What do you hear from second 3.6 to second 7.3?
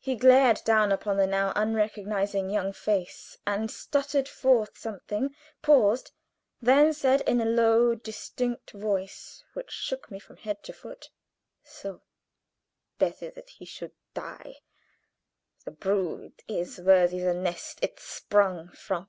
stuttered forth something, paused, then said